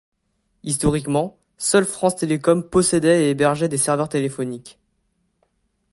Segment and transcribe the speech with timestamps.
[0.63, 4.79] Historiquement, seul France Télécom possédait et hébergeait des serveurs téléphoniques.